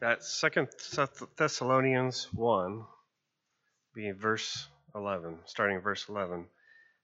[0.00, 0.68] At Second
[1.36, 2.84] Thessalonians 1,
[3.96, 6.46] be verse 11, starting verse 11.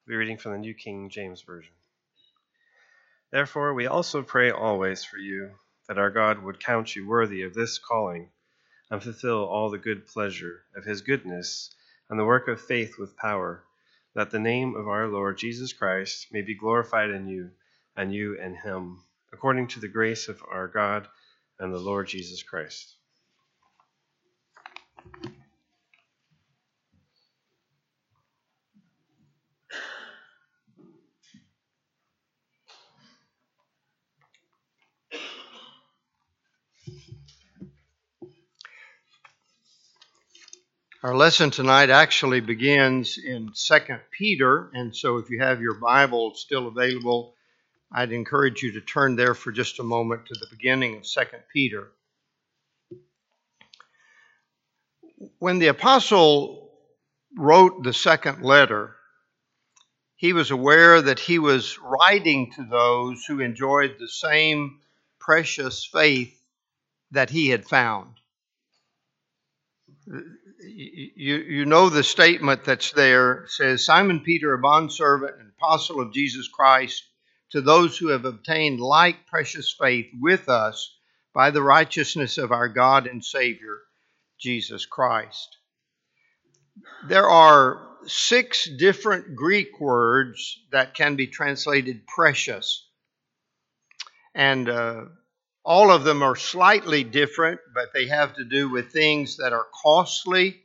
[0.06, 1.72] Be reading from the New King James Version.
[3.32, 5.56] Therefore, we also pray always for you
[5.88, 8.30] that our God would count you worthy of this calling
[8.92, 11.74] and fulfill all the good pleasure of his goodness
[12.08, 13.64] and the work of faith with power,
[14.14, 17.50] that the name of our Lord Jesus Christ may be glorified in you
[17.96, 21.08] and you in him, according to the grace of our God
[21.58, 22.96] and the Lord Jesus Christ.
[41.04, 43.74] Our lesson tonight actually begins in 2
[44.10, 47.34] Peter, and so if you have your Bible still available,
[47.94, 51.20] I'd encourage you to turn there for just a moment to the beginning of 2
[51.52, 51.92] Peter.
[55.38, 56.72] When the apostle
[57.36, 58.96] wrote the second letter,
[60.16, 64.80] he was aware that he was writing to those who enjoyed the same
[65.20, 66.36] precious faith
[67.12, 68.14] that he had found
[70.06, 76.12] you, you know the statement that's there says Simon Peter, a bondservant and apostle of
[76.12, 77.04] Jesus Christ,
[77.54, 80.92] to those who have obtained like precious faith with us
[81.32, 83.78] by the righteousness of our God and Savior,
[84.40, 85.56] Jesus Christ.
[87.06, 92.88] There are six different Greek words that can be translated precious.
[94.34, 95.04] And uh,
[95.64, 99.68] all of them are slightly different, but they have to do with things that are
[99.80, 100.60] costly,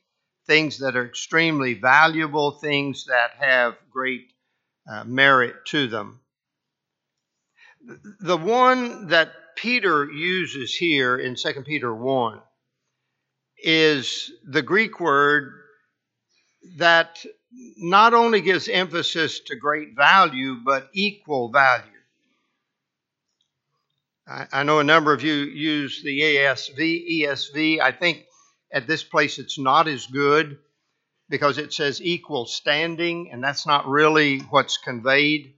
[0.48, 4.34] things that are extremely valuable, things that have great
[4.92, 6.20] uh, merit to them.
[8.20, 12.42] The one that Peter uses here in 2 Peter 1
[13.58, 15.54] is the Greek word
[16.78, 17.24] that
[17.78, 21.92] not only gives emphasis to great value, but equal value.
[24.28, 27.82] I, I know a number of you use the ASV, ESV.
[27.82, 28.26] I think
[28.72, 30.60] at this place it's not as good
[31.30, 35.56] because it says equal standing, and that's not really what's conveyed.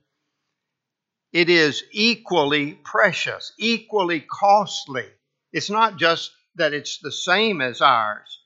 [1.32, 5.06] It is equally precious, equally costly.
[5.52, 8.40] It's not just that it's the same as ours,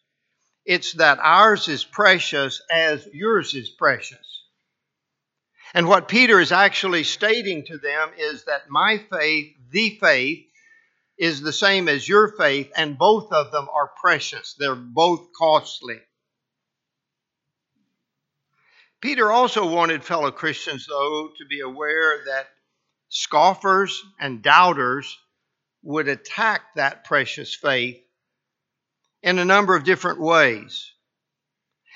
[0.64, 4.44] it's that ours is precious as yours is precious.
[5.74, 10.46] And what Peter is actually stating to them is that my faith, the faith,
[11.18, 14.54] is the same as your faith, and both of them are precious.
[14.58, 16.00] They're both costly.
[19.00, 22.48] Peter also wanted fellow Christians, though, to be aware that
[23.08, 25.18] scoffers and doubters
[25.82, 28.02] would attack that precious faith
[29.22, 30.92] in a number of different ways.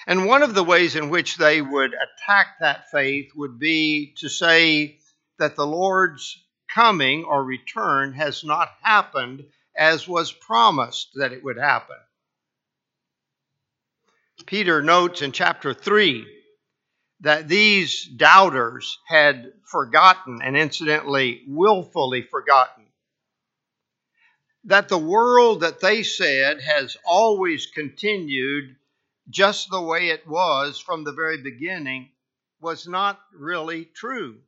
[0.06, 4.28] And one of the ways in which they would attack that faith would be to
[4.28, 4.98] say
[5.38, 9.44] that the Lord's coming or return has not happened
[9.76, 11.96] as was promised that it would happen.
[14.46, 16.39] Peter notes in chapter 3
[17.20, 22.86] that these doubters had forgotten, and incidentally, willfully forgotten,
[24.64, 28.76] that the world that they said has always continued
[29.28, 32.10] just the way it was from the very beginning
[32.60, 34.38] was not really true.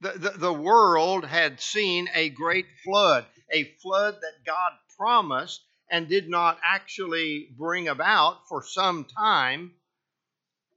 [0.00, 6.08] The, the, the, world had seen a great flood, a flood that God promised and
[6.08, 9.72] did not actually bring about for some time,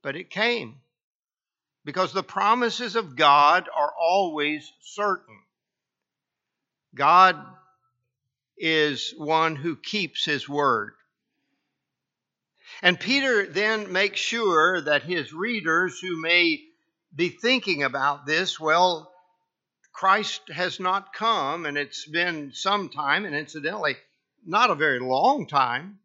[0.07, 0.79] but it came.
[1.83, 5.37] Because the promises of God are always certain.
[6.95, 7.35] God
[8.57, 10.93] is one who keeps his word.
[12.81, 16.61] And Peter then makes sure that his readers who may
[17.13, 19.11] be thinking about this, well,
[19.91, 23.97] Christ has not come, and it's been some time, and incidentally,
[24.45, 25.99] not a very long time.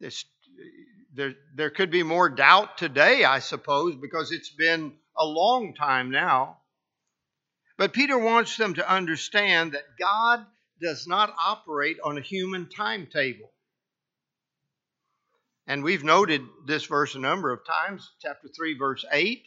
[0.00, 0.24] This,
[1.14, 6.10] there, there could be more doubt today, I suppose, because it's been a long time
[6.10, 6.58] now.
[7.76, 10.44] But Peter wants them to understand that God
[10.80, 13.52] does not operate on a human timetable.
[15.66, 19.44] And we've noted this verse a number of times, chapter 3, verse 8.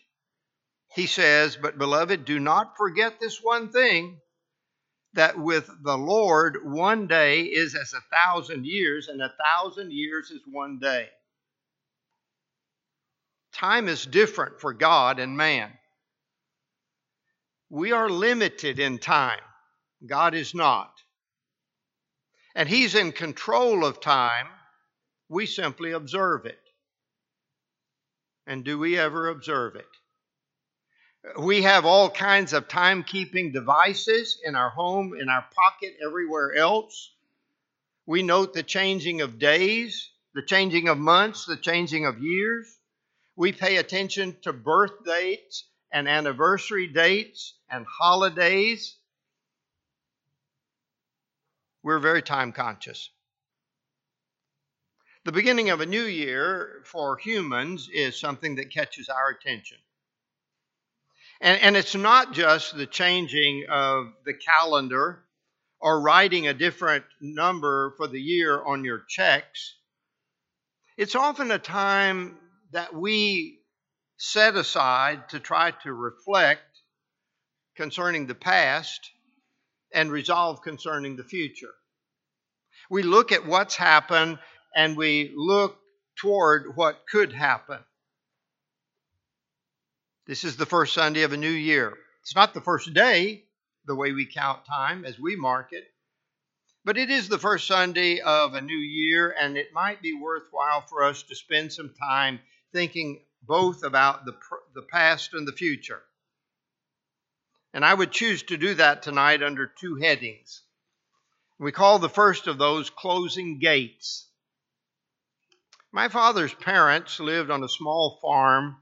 [0.93, 4.21] He says, But beloved, do not forget this one thing
[5.13, 10.29] that with the Lord, one day is as a thousand years, and a thousand years
[10.29, 11.09] is one day.
[13.55, 15.71] Time is different for God and man.
[17.69, 19.39] We are limited in time,
[20.05, 20.91] God is not.
[22.55, 24.47] and He's in control of time,
[25.29, 26.59] we simply observe it.
[28.47, 29.87] And do we ever observe it?
[31.39, 37.11] We have all kinds of timekeeping devices in our home, in our pocket, everywhere else.
[38.05, 42.67] We note the changing of days, the changing of months, the changing of years.
[43.35, 48.95] We pay attention to birth dates and anniversary dates and holidays.
[51.83, 53.09] We're very time conscious.
[55.25, 59.77] The beginning of a new year for humans is something that catches our attention.
[61.41, 65.23] And, and it's not just the changing of the calendar
[65.79, 69.75] or writing a different number for the year on your checks.
[70.95, 72.37] It's often a time
[72.75, 73.61] that we
[74.17, 76.61] set aside to try to reflect
[77.77, 79.11] concerning the past
[79.93, 81.73] and resolve concerning the future.
[82.89, 84.39] We look at what's happened
[84.75, 85.77] and we look
[86.17, 87.79] toward what could happen.
[90.27, 91.93] This is the first Sunday of a new year.
[92.23, 93.45] It's not the first day,
[93.85, 95.85] the way we count time as we mark it,
[96.83, 100.81] but it is the first Sunday of a new year, and it might be worthwhile
[100.81, 102.41] for us to spend some time
[102.75, 104.35] thinking both about the,
[104.73, 106.01] the past and the future.
[107.73, 110.61] And I would choose to do that tonight under two headings.
[111.57, 114.27] We call the first of those closing gates.
[115.93, 118.75] My father's parents lived on a small farm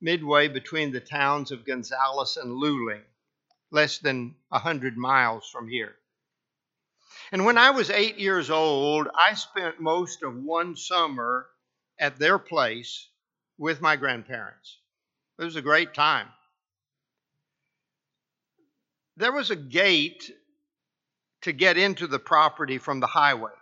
[0.00, 3.04] midway between the towns of Gonzales and Luling,
[3.70, 5.94] less than a hundred miles from here.
[7.30, 11.46] And when I was eight years old, I spent most of one summer
[11.98, 13.08] at their place
[13.58, 14.78] with my grandparents.
[15.38, 16.28] It was a great time.
[19.16, 20.30] There was a gate
[21.42, 23.52] to get into the property from the highway.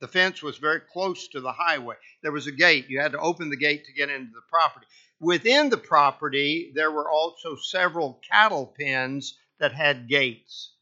[0.00, 1.96] The fence was very close to the highway.
[2.22, 2.88] There was a gate.
[2.88, 4.86] You had to open the gate to get into the property.
[5.20, 10.72] Within the property, there were also several cattle pens that had gates.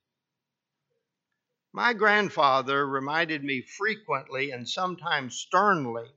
[1.73, 6.09] My grandfather reminded me frequently and sometimes sternly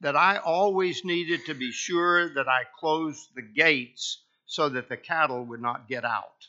[0.00, 4.96] that I always needed to be sure that I closed the gates so that the
[4.96, 6.46] cattle would not get out.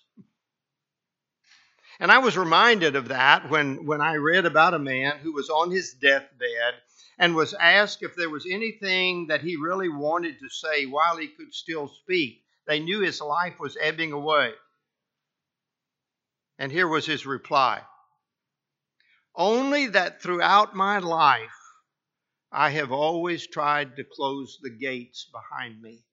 [1.99, 5.49] And I was reminded of that when, when I read about a man who was
[5.49, 6.75] on his deathbed
[7.17, 11.27] and was asked if there was anything that he really wanted to say while he
[11.27, 12.43] could still speak.
[12.67, 14.51] They knew his life was ebbing away.
[16.59, 17.81] And here was his reply
[19.35, 21.56] Only that throughout my life
[22.51, 26.03] I have always tried to close the gates behind me.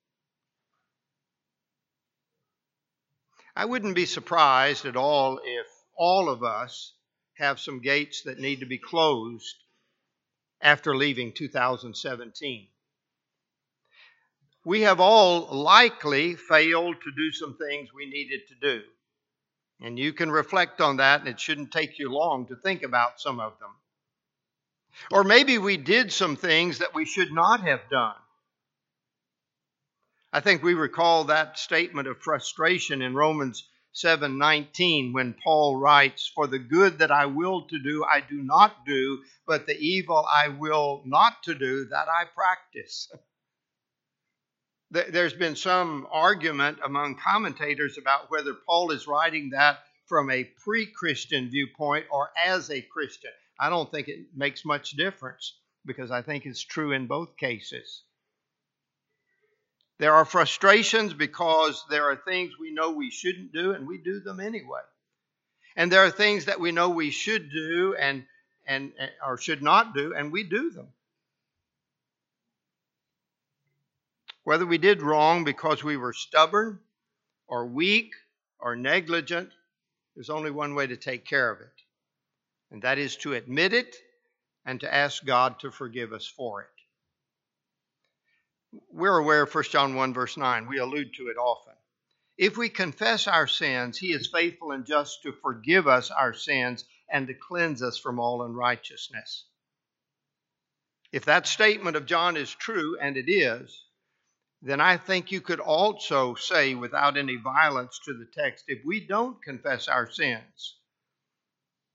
[3.56, 5.66] I wouldn't be surprised at all if
[5.96, 6.92] all of us
[7.34, 9.56] have some gates that need to be closed
[10.60, 12.68] after leaving 2017.
[14.64, 18.82] We have all likely failed to do some things we needed to do.
[19.80, 23.20] And you can reflect on that, and it shouldn't take you long to think about
[23.20, 23.70] some of them.
[25.10, 28.16] Or maybe we did some things that we should not have done.
[30.32, 36.48] I think we recall that statement of frustration in Romans 7:19 when Paul writes, "For
[36.48, 40.48] the good that I will to do I do not do, but the evil I
[40.48, 43.12] will not to do that I practice."
[44.90, 51.50] There's been some argument among commentators about whether Paul is writing that from a pre-Christian
[51.50, 53.32] viewpoint or as a Christian.
[53.58, 55.54] I don't think it makes much difference
[55.86, 58.02] because I think it's true in both cases.
[59.98, 64.20] There are frustrations because there are things we know we shouldn't do and we do
[64.20, 64.80] them anyway.
[65.76, 68.24] And there are things that we know we should do and,
[68.66, 70.88] and uh, or should not do and we do them.
[74.42, 76.80] Whether we did wrong because we were stubborn
[77.46, 78.12] or weak
[78.58, 79.50] or negligent,
[80.14, 81.83] there's only one way to take care of it
[82.70, 83.96] and that is to admit it
[84.64, 86.68] and to ask God to forgive us for it.
[88.90, 90.66] We're aware of 1 John 1, verse 9.
[90.66, 91.74] We allude to it often.
[92.36, 96.84] If we confess our sins, He is faithful and just to forgive us our sins
[97.08, 99.46] and to cleanse us from all unrighteousness.
[101.12, 103.84] If that statement of John is true, and it is,
[104.62, 109.06] then I think you could also say, without any violence to the text, if we
[109.06, 110.76] don't confess our sins,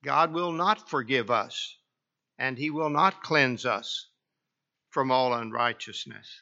[0.03, 1.75] God will not forgive us,
[2.37, 4.07] and He will not cleanse us
[4.89, 6.41] from all unrighteousness.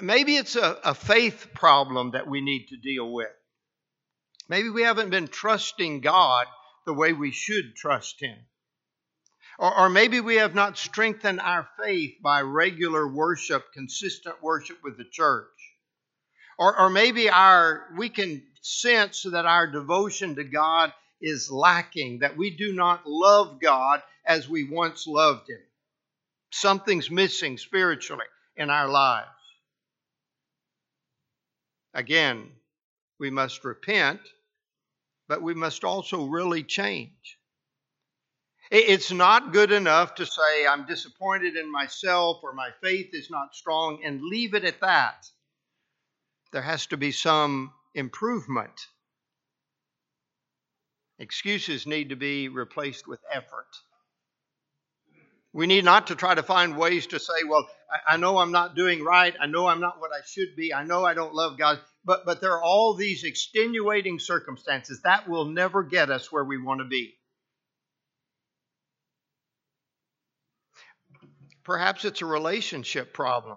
[0.00, 3.32] Maybe it's a, a faith problem that we need to deal with.
[4.48, 6.46] Maybe we haven't been trusting God
[6.84, 8.36] the way we should trust Him.
[9.58, 14.98] Or, or, maybe we have not strengthened our faith by regular worship, consistent worship with
[14.98, 15.48] the church.
[16.58, 20.92] Or, or maybe our we can sense that our devotion to God
[21.24, 25.60] is lacking, that we do not love God as we once loved Him.
[26.52, 28.26] Something's missing spiritually
[28.56, 29.28] in our lives.
[31.94, 32.50] Again,
[33.18, 34.20] we must repent,
[35.28, 37.38] but we must also really change.
[38.70, 43.54] It's not good enough to say, I'm disappointed in myself or my faith is not
[43.54, 45.26] strong and leave it at that.
[46.52, 48.86] There has to be some improvement.
[51.18, 53.68] Excuses need to be replaced with effort.
[55.52, 57.68] We need not to try to find ways to say, well,
[58.08, 59.32] I, know I'm not doing right.
[59.40, 60.74] I know I'm not what I should be.
[60.74, 61.78] I know I don't love God.
[62.04, 65.00] But, but there are all these extenuating circumstances.
[65.02, 67.14] That will never get us where we want to be.
[71.62, 73.56] Perhaps it's a relationship problem.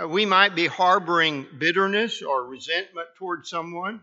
[0.00, 4.00] Uh, we might be harboring bitterness or resentment towards someone.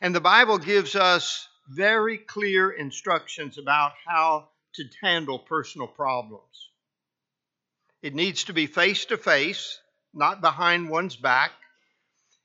[0.00, 6.70] And the Bible gives us very clear instructions about how to handle personal problems.
[8.02, 9.78] It needs to be face to face,
[10.12, 11.52] not behind one's back,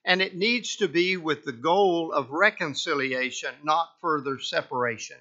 [0.05, 5.17] and it needs to be with the goal of reconciliation, not further separation.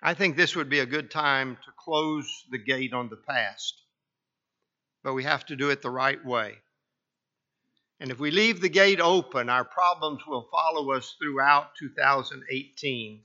[0.00, 3.82] I think this would be a good time to close the gate on the past,
[5.02, 6.58] but we have to do it the right way.
[8.00, 13.22] And if we leave the gate open, our problems will follow us throughout 2018.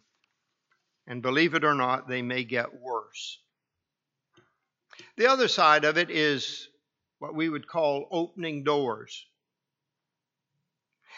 [1.05, 3.39] And believe it or not, they may get worse.
[5.15, 6.67] The other side of it is
[7.19, 9.25] what we would call opening doors.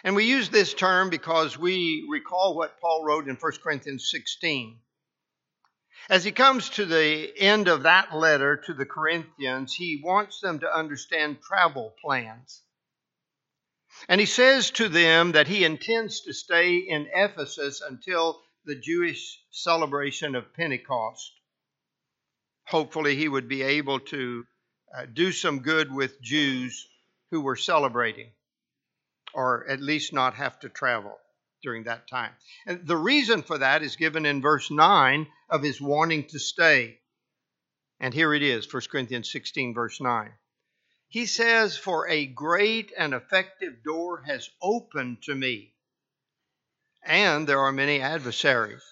[0.04, 4.78] And we use this term because we recall what Paul wrote in 1 Corinthians 16.
[6.10, 10.60] As he comes to the end of that letter to the Corinthians, he wants them
[10.60, 12.62] to understand travel plans.
[14.08, 19.40] And he says to them that he intends to stay in Ephesus until the Jewish
[19.52, 21.32] celebration of Pentecost.
[22.68, 24.46] Hopefully, he would be able to
[24.96, 26.88] uh, do some good with Jews
[27.32, 28.32] who were celebrating,
[29.34, 31.18] or at least not have to travel
[31.62, 32.32] during that time.
[32.66, 37.00] And the reason for that is given in verse 9 of his wanting to stay.
[38.00, 40.32] And here it is, 1 Corinthians 16, verse 9.
[41.08, 45.76] He says, For a great and effective door has opened to me
[47.06, 48.84] and there are many adversaries.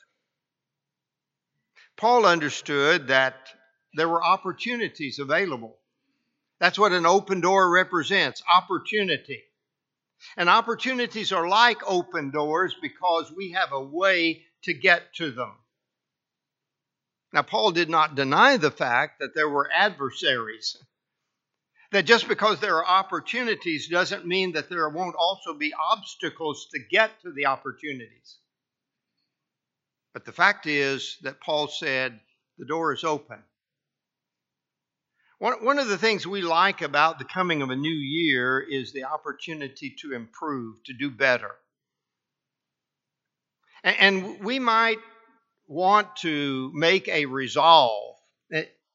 [1.97, 3.49] Paul understood that
[3.95, 5.77] there were opportunities available.
[6.59, 9.43] That's what an open door represents opportunity.
[10.37, 15.53] And opportunities are like open doors because we have a way to get to them.
[17.33, 20.77] Now, Paul did not deny the fact that there were adversaries
[21.93, 26.79] that just because there are opportunities doesn't mean that there won't also be obstacles to
[26.89, 28.39] get to the opportunities.
[30.11, 32.19] But the fact is that Paul said
[32.57, 33.37] the door is open.
[35.37, 39.03] One, of the things we like about the coming of a new year is the
[39.03, 41.51] opportunity to improve, to do better.
[43.83, 44.99] and we might
[45.67, 48.12] want to make a resolve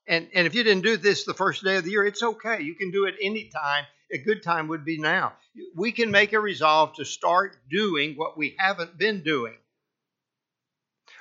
[0.08, 2.62] and, and if you didn't do this the first day of the year, it's okay.
[2.62, 3.84] You can do it anytime.
[4.10, 5.34] A good time would be now.
[5.76, 9.54] We can make a resolve to start doing what we haven't been doing.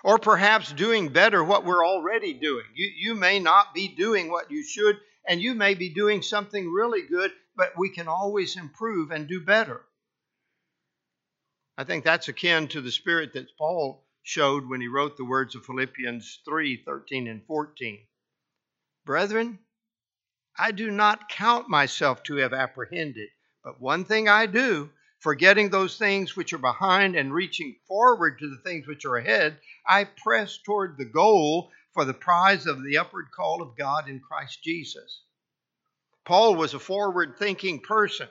[0.06, 2.64] Or perhaps doing better what we're already doing.
[2.76, 6.72] You, you may not be doing what you should, and you may be doing something
[6.72, 9.82] really good, but we can always improve and do better.
[11.78, 15.56] I think that's akin to the spirit that Paul showed when he wrote the words
[15.56, 18.00] of Philippians 3 13 and 14.
[19.08, 19.58] Brethren,
[20.60, 23.30] I do not count myself to have apprehended,
[23.64, 28.50] but one thing I do, forgetting those things which are behind and reaching forward to
[28.50, 32.98] the things which are ahead, I press toward the goal for the prize of the
[32.98, 35.24] upward call of God in Christ Jesus.
[36.26, 38.28] Paul was a forward thinking person.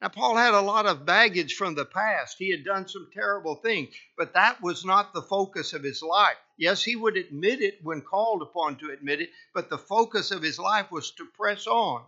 [0.00, 2.38] Now, Paul had a lot of baggage from the past.
[2.38, 6.38] He had done some terrible things, but that was not the focus of his life.
[6.56, 10.42] Yes, he would admit it when called upon to admit it, but the focus of
[10.42, 12.02] his life was to press on.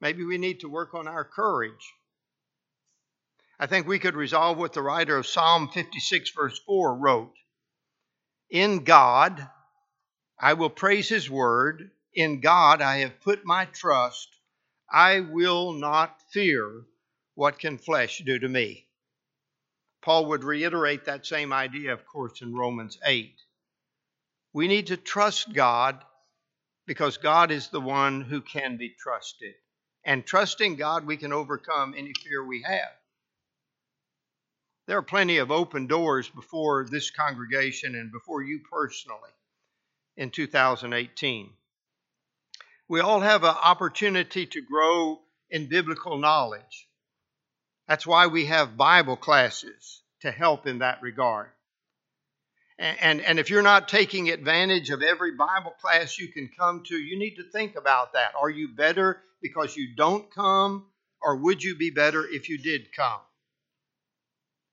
[0.00, 1.92] Maybe we need to work on our courage.
[3.58, 7.34] I think we could resolve what the writer of Psalm 56, verse 4 wrote
[8.50, 9.46] In God
[10.38, 11.90] I will praise his word.
[12.14, 14.33] In God I have put my trust.
[14.94, 16.84] I will not fear
[17.34, 18.86] what can flesh do to me.
[20.02, 23.34] Paul would reiterate that same idea, of course, in Romans 8.
[24.52, 26.00] We need to trust God
[26.86, 29.54] because God is the one who can be trusted.
[30.04, 32.92] And trusting God, we can overcome any fear we have.
[34.86, 39.32] There are plenty of open doors before this congregation and before you personally
[40.16, 41.50] in 2018.
[42.88, 46.88] We all have an opportunity to grow in biblical knowledge.
[47.88, 51.50] That's why we have Bible classes to help in that regard.
[52.78, 56.82] And, and, and, if you're not taking advantage of every Bible class you can come
[56.86, 58.32] to, you need to think about that.
[58.40, 60.86] Are you better because you don't come,
[61.22, 63.20] or would you be better if you did come?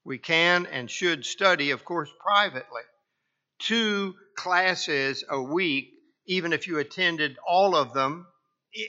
[0.03, 2.81] We can and should study, of course, privately.
[3.59, 5.93] Two classes a week,
[6.31, 8.25] even if you attended all of them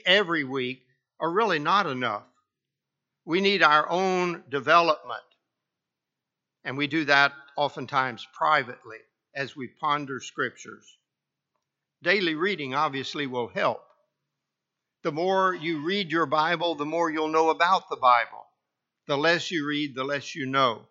[0.05, 0.81] every week,
[1.19, 2.23] are really not enough.
[3.25, 5.19] We need our own development.
[6.63, 8.99] And we do that oftentimes privately
[9.35, 10.85] as we ponder scriptures.
[12.01, 13.83] Daily reading obviously will help.
[15.03, 18.45] The more you read your Bible, the more you'll know about the Bible.
[19.07, 20.87] The less you read, the less you know.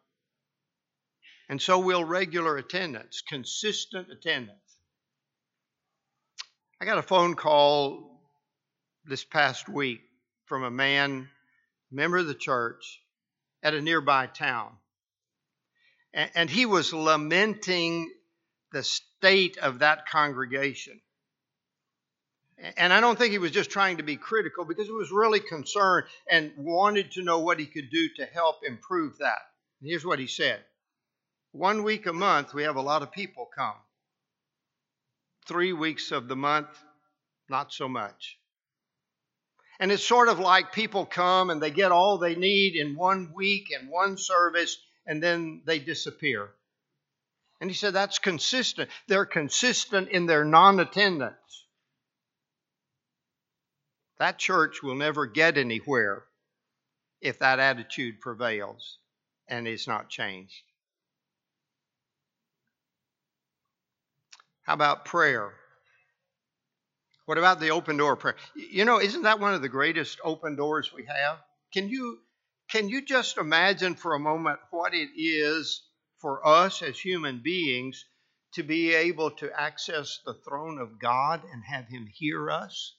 [1.48, 4.58] And so will regular attendance, consistent attendance.
[6.82, 8.10] I got a phone call
[9.04, 10.00] this past week
[10.46, 11.28] from a man,
[11.92, 13.00] member of the church,
[13.62, 14.72] at a nearby town.
[16.12, 18.10] And he was lamenting
[18.72, 21.00] the state of that congregation.
[22.76, 25.38] And I don't think he was just trying to be critical because he was really
[25.38, 29.38] concerned and wanted to know what he could do to help improve that.
[29.80, 30.58] And here's what he said
[31.52, 33.76] One week a month, we have a lot of people come.
[35.46, 36.68] Three weeks of the month,
[37.48, 38.38] not so much.
[39.80, 43.32] And it's sort of like people come and they get all they need in one
[43.34, 46.50] week and one service, and then they disappear.
[47.60, 48.90] And he said that's consistent.
[49.08, 51.66] They're consistent in their non attendance.
[54.18, 56.24] That church will never get anywhere
[57.20, 58.98] if that attitude prevails
[59.48, 60.62] and is not changed.
[64.62, 65.52] How about prayer?
[67.26, 68.36] What about the open door prayer?
[68.54, 71.38] You know, isn't that one of the greatest open doors we have?
[71.72, 72.18] Can you
[72.70, 75.82] can you just imagine for a moment what it is
[76.20, 78.04] for us as human beings
[78.54, 82.94] to be able to access the throne of God and have Him hear us?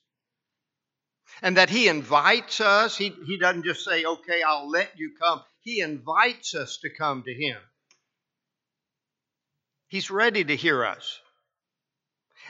[1.42, 2.96] And that He invites us.
[2.96, 5.42] He, he doesn't just say, okay, I'll let you come.
[5.62, 7.58] He invites us to come to Him.
[9.88, 11.20] He's ready to hear us.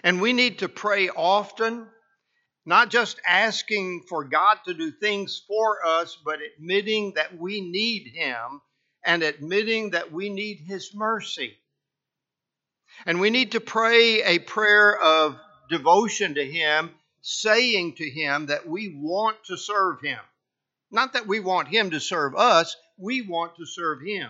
[0.03, 1.87] And we need to pray often
[2.65, 8.11] not just asking for God to do things for us, but admitting that we need
[8.13, 8.61] Him
[9.05, 11.57] and admitting that we need His mercy.
[13.05, 15.37] And we need to pray a prayer of
[15.69, 20.19] devotion to Him, saying to Him that we want to serve Him.
[20.91, 24.29] Not that we want Him to serve us, we want to serve Him.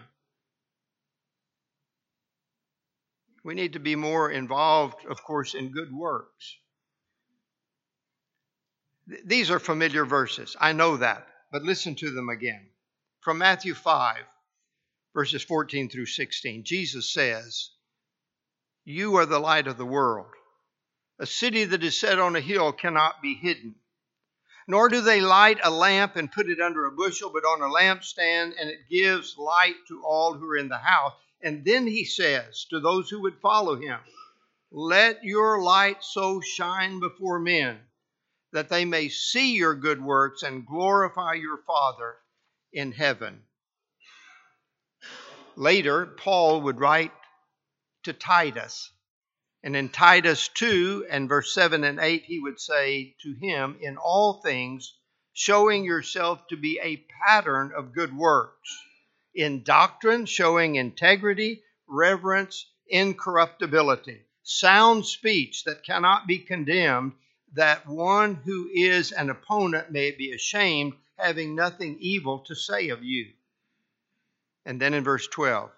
[3.44, 6.58] We need to be more involved, of course, in good works.
[9.26, 10.56] These are familiar verses.
[10.60, 12.70] I know that, but listen to them again.
[13.20, 14.24] From Matthew 5,
[15.14, 17.72] verses 14 through 16, Jesus says,
[18.86, 20.32] You are the light of the world.
[21.20, 23.76] A city that is set on a hill cannot be hidden.
[24.68, 27.66] Nor do they light a lamp and put it under a bushel, but on a
[27.66, 31.14] lampstand, and it gives light to all who are in the house.
[31.44, 34.00] And then he says to those who would follow him,
[34.72, 37.82] Let your light so shine before men
[38.54, 42.16] that they may see your good works and glorify your Father
[42.72, 43.44] in heaven.
[45.56, 47.12] Later, Paul would write
[48.04, 48.92] to Titus.
[49.64, 53.98] And in Titus 2 and verse 7 and 8, he would say to him, In
[53.98, 54.94] all things,
[55.34, 58.70] showing yourself to be a pattern of good works,
[59.34, 67.14] in doctrine, showing integrity, reverence, incorruptibility, sound speech that cannot be condemned
[67.54, 73.04] that one who is an opponent may be ashamed, having nothing evil to say of
[73.04, 73.32] you.
[74.66, 75.70] And then in verse 12,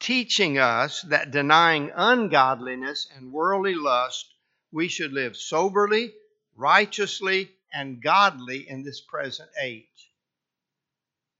[0.00, 4.34] teaching us that denying ungodliness and worldly lust,
[4.72, 6.12] we should live soberly,
[6.56, 10.09] righteously, and godly in this present age.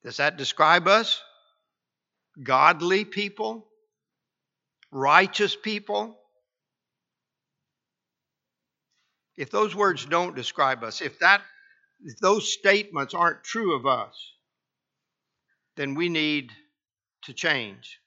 [0.04, 1.20] Does that describe us?
[2.42, 3.66] Godly people?
[4.90, 6.16] Righteous people?
[9.36, 11.42] If those words don't describe us, if that
[12.02, 14.14] if those statements aren't true of us,
[15.76, 16.50] then we need
[17.24, 17.98] to change.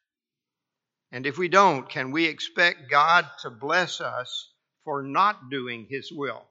[1.12, 4.52] And if we don't, can we expect God to bless us
[4.84, 6.44] for not doing His will?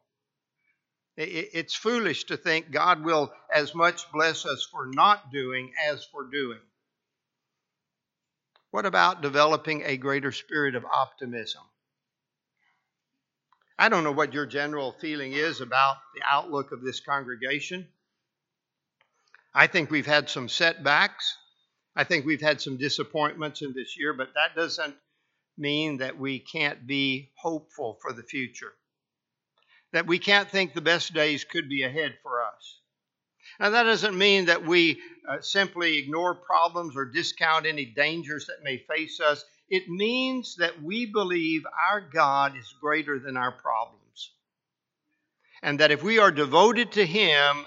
[1.16, 6.24] It's foolish to think God will as much bless us for not doing as for
[6.24, 6.60] doing.
[8.70, 11.62] What about developing a greater spirit of optimism?
[13.78, 17.86] I don't know what your general feeling is about the outlook of this congregation.
[19.54, 21.36] I think we've had some setbacks.
[21.94, 24.96] I think we've had some disappointments in this year, but that doesn't
[25.58, 28.72] mean that we can't be hopeful for the future
[29.92, 32.80] that we can't think the best days could be ahead for us.
[33.60, 38.64] Now, that doesn't mean that we uh, simply ignore problems or discount any dangers that
[38.64, 39.44] may face us.
[39.68, 44.32] It means that we believe our God is greater than our problems.
[45.62, 47.64] And that if we are devoted to Him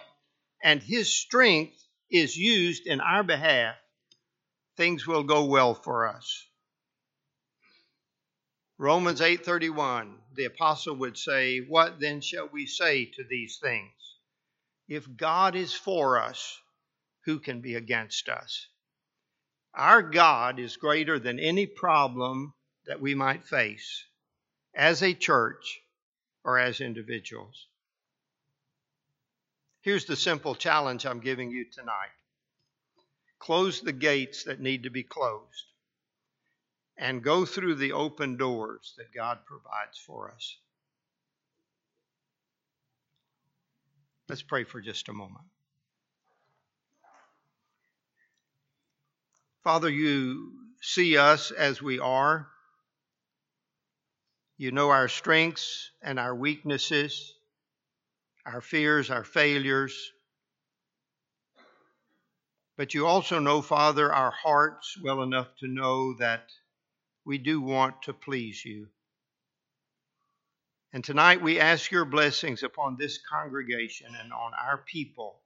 [0.63, 1.77] and His strength
[2.09, 3.75] is used in our behalf,
[4.75, 6.45] things will go well for us.
[8.77, 14.17] Romans 8:31 the apostle would say, "What then shall we say to these things?
[14.89, 16.59] If God is for us,
[17.23, 18.67] who can be against us?"
[19.73, 22.53] Our God is greater than any problem
[22.85, 24.07] that we might face
[24.73, 25.79] as a church
[26.43, 27.69] or as individuals.
[29.79, 32.11] Here's the simple challenge I'm giving you tonight.
[33.39, 35.65] Close the gates that need to be closed
[36.97, 40.57] and go through the open doors that God provides for us.
[44.27, 45.45] Let's pray for just a moment.
[49.63, 52.47] Father, you see us as we are.
[54.57, 57.33] You know our strengths and our weaknesses,
[58.45, 60.11] our fears, our failures.
[62.77, 66.49] But you also know, Father, our hearts well enough to know that
[67.25, 68.87] we do want to please you.
[70.93, 75.41] And tonight we ask your blessings upon this congregation and on our people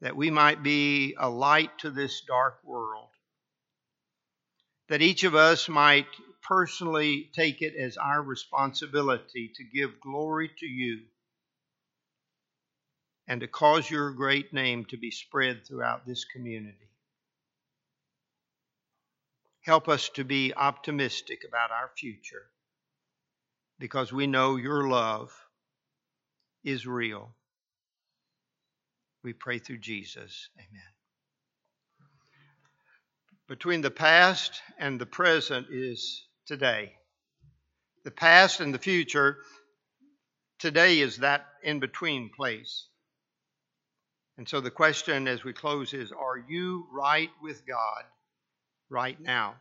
[0.00, 3.08] that we might be a light to this dark world.
[4.88, 6.06] That each of us might
[6.42, 11.00] personally take it as our responsibility to give glory to you
[13.28, 16.91] and to cause your great name to be spread throughout this community.
[19.64, 22.50] Help us to be optimistic about our future
[23.78, 25.32] because we know your love
[26.64, 27.34] is real.
[29.22, 30.48] We pray through Jesus.
[30.58, 30.82] Amen.
[33.48, 36.94] Between the past and the present is today.
[38.04, 39.38] The past and the future,
[40.58, 42.88] today is that in between place.
[44.38, 48.04] And so the question as we close is Are you right with God?
[48.92, 49.56] Right now.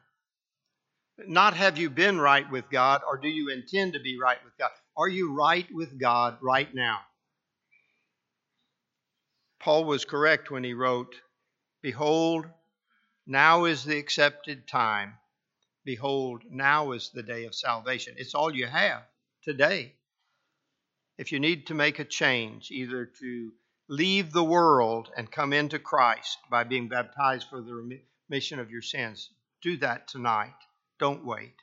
[1.18, 4.58] Not have you been right with God, or do you intend to be right with
[4.58, 4.72] God?
[4.98, 7.00] Are you right with God right now?
[9.60, 11.16] Paul was correct when he wrote,
[11.82, 12.46] Behold,
[13.28, 15.14] now is the accepted time.
[15.86, 18.16] Behold, now is the day of salvation.
[18.18, 19.04] It's all you have
[19.44, 19.94] today.
[21.18, 23.52] If you need to make a change, either to
[23.88, 27.74] leave the world and come into Christ by being baptized for the
[28.32, 29.30] remission of your sins.
[29.62, 30.56] Do that tonight.
[31.00, 31.56] Don't wait.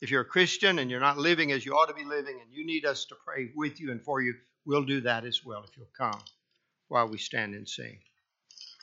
[0.00, 2.52] If you're a Christian and you're not living as you ought to be living and
[2.52, 4.34] you need us to pray with you and for you,
[4.64, 6.20] we'll do that as well if you'll come
[6.86, 7.98] while we stand and sing.